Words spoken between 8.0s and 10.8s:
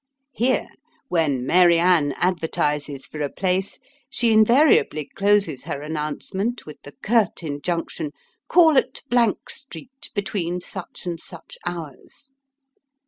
^* Call at Blank Street, between